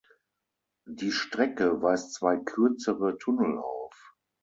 Die 0.89 1.11
Strecke 1.11 1.83
weist 1.83 2.15
zwei 2.15 2.37
kürzere 2.37 3.19
Tunnel 3.19 3.59
auf. 3.59 4.15